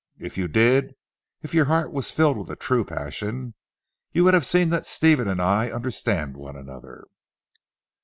[0.17, 0.95] If you did;
[1.43, 3.53] if your heart was filled with a true passion,
[4.11, 7.05] you would have seen that Stephen and I understand one another.